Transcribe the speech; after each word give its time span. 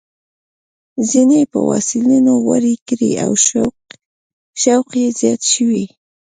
څڼې 1.09 1.39
یې 1.43 1.49
په 1.51 1.59
واسلینو 1.69 2.33
غوړې 2.43 2.75
کړې 2.87 3.11
او 3.25 3.31
شوق 4.63 4.89
یې 5.01 5.09
زیات 5.19 5.41
شوی. 5.53 5.85